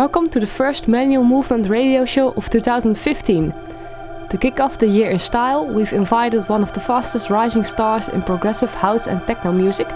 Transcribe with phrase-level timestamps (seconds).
[0.00, 3.52] Welcome to the first Manual Movement radio show of 2015.
[4.30, 8.08] To kick off the year in style, we've invited one of the fastest rising stars
[8.08, 9.88] in progressive house and techno music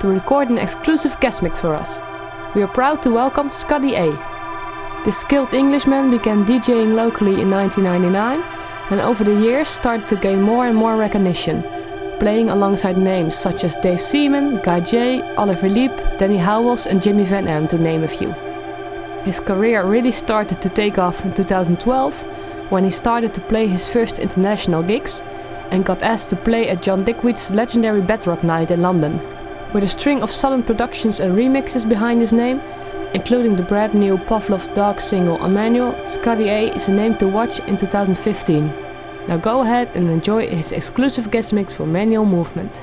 [0.00, 2.00] to record an exclusive guest mix for us.
[2.54, 4.08] We are proud to welcome Scotty A.
[5.04, 8.40] This skilled Englishman began DJing locally in 1999
[8.90, 11.60] and over the years started to gain more and more recognition,
[12.18, 17.24] playing alongside names such as Dave Seaman, Guy J, Oliver Lieb, Danny Howells, and Jimmy
[17.24, 18.34] Van M, to name a few.
[19.24, 22.22] His career really started to take off in 2012
[22.70, 25.22] when he started to play his first international gigs
[25.70, 29.20] and got asked to play at John Digweed's legendary Bedrock Night in London.
[29.74, 32.60] With a string of solid productions and remixes behind his name,
[33.12, 37.28] including the brand new Pavlov's Dog single on Manual, Scotty A is a name to
[37.28, 38.66] watch in 2015.
[39.28, 42.82] Now go ahead and enjoy his exclusive guest mix for Manual Movement.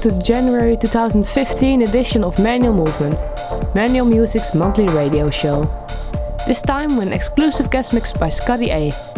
[0.00, 3.22] To the January 2015 edition of Manual Movement,
[3.74, 5.64] Manual Music's monthly radio show.
[6.46, 9.09] This time with an exclusive guest mix by Scotty A.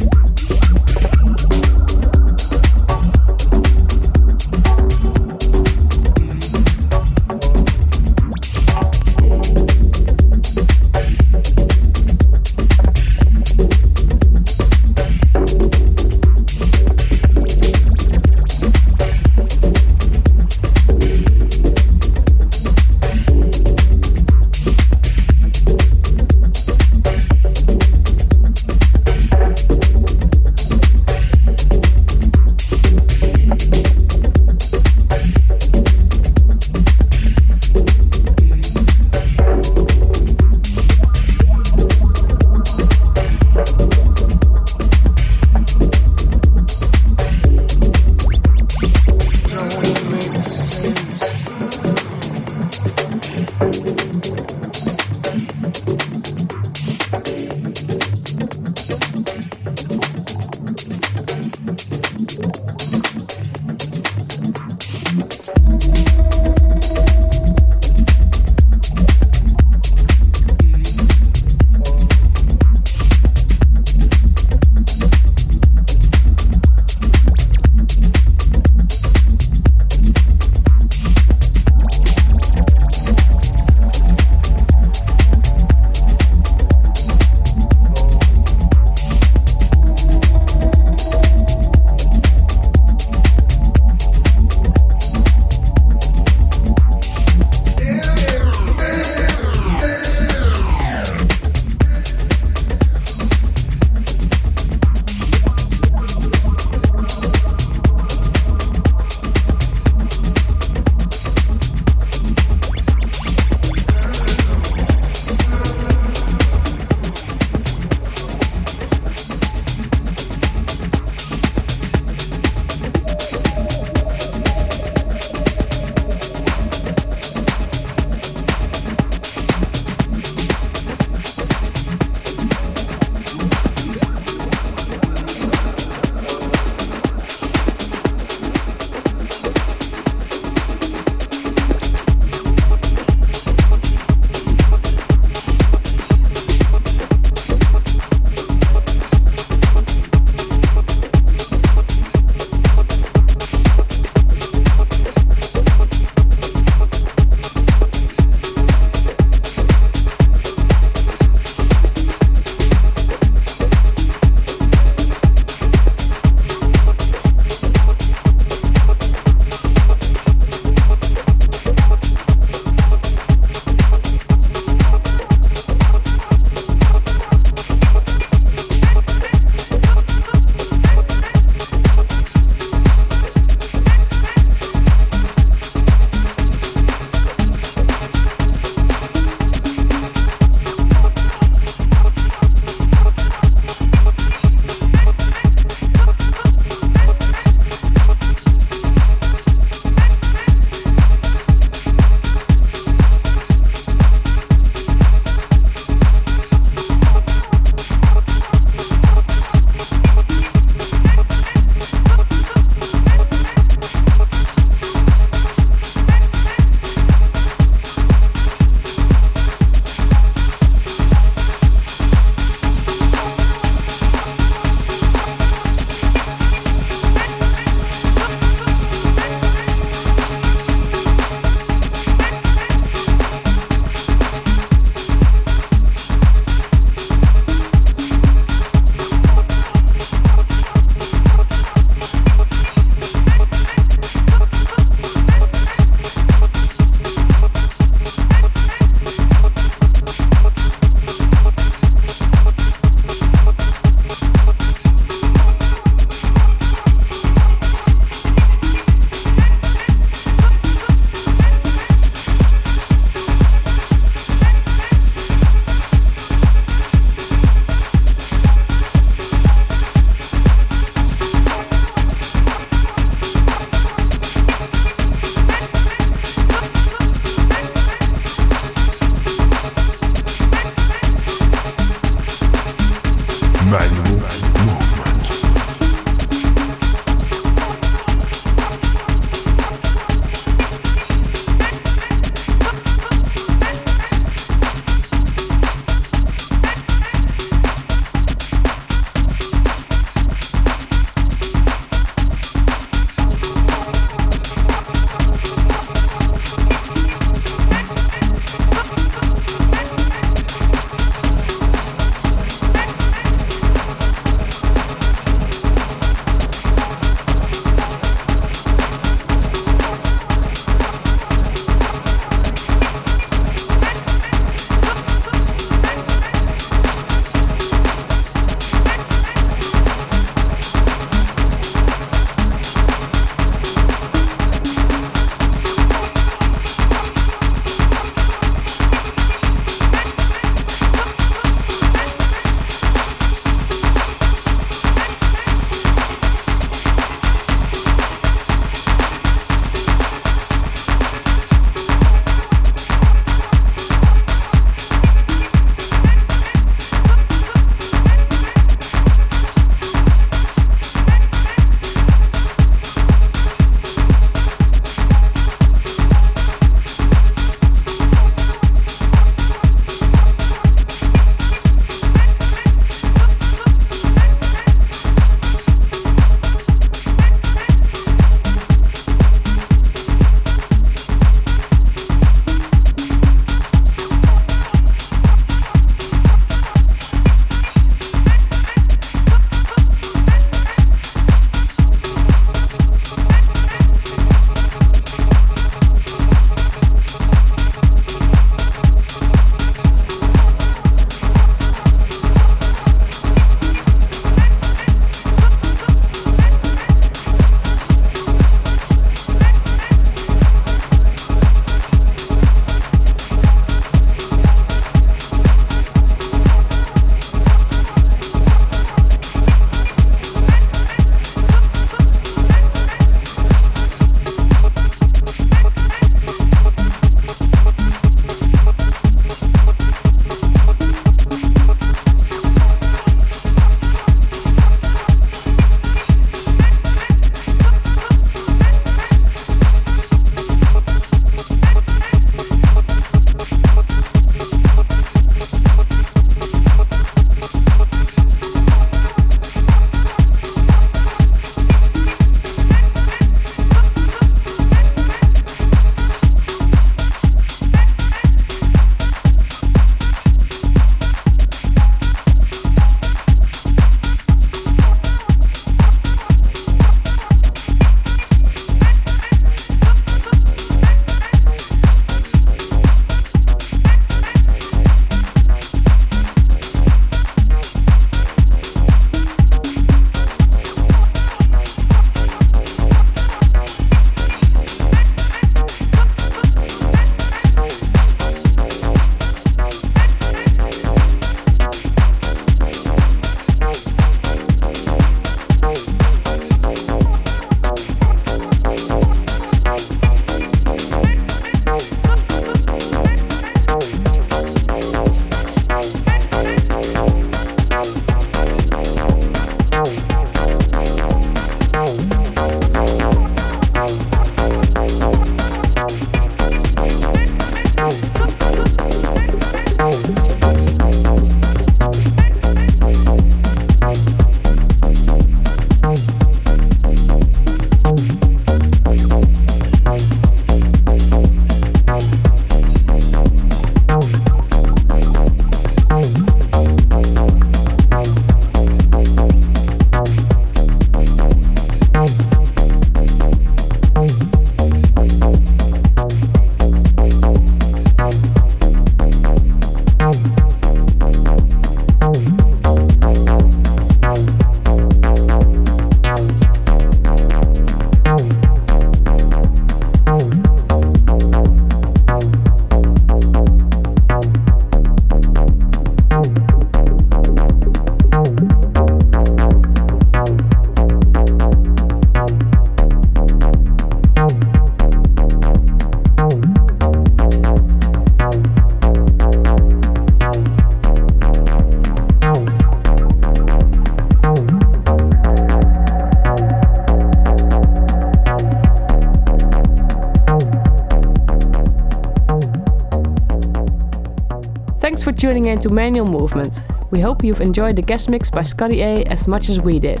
[595.04, 596.62] tuning in to Manual Movement.
[596.90, 600.00] We hope you've enjoyed the guest mix by Scotty A as much as we did.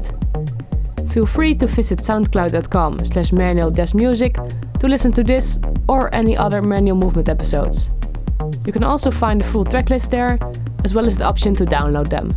[1.10, 4.34] Feel free to visit soundcloud.com slash manual-music
[4.80, 7.90] to listen to this or any other Manual Movement episodes.
[8.66, 10.38] You can also find the full tracklist there,
[10.84, 12.34] as well as the option to download them.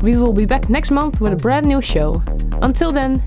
[0.00, 2.22] We will be back next month with a brand new show.
[2.62, 3.22] Until then,